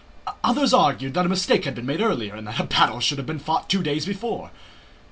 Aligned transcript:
Others 0.43 0.73
argued 0.73 1.13
that 1.13 1.27
a 1.27 1.29
mistake 1.29 1.63
had 1.63 1.75
been 1.75 1.85
made 1.85 2.01
earlier 2.01 2.33
and 2.33 2.47
that 2.47 2.59
a 2.59 2.63
battle 2.63 2.99
should 3.01 3.19
have 3.19 3.27
been 3.27 3.37
fought 3.37 3.69
two 3.69 3.83
days 3.83 4.03
before. 4.07 4.49